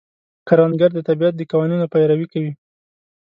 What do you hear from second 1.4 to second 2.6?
قوانینو پیروي کوي